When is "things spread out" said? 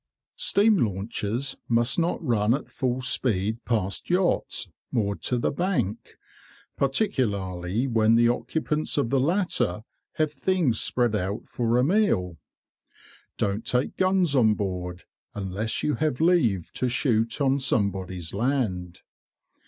10.33-11.47